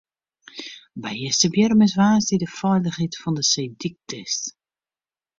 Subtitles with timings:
[1.03, 4.43] By Easterbierrum is woansdei de feilichheid fan de seedyk test.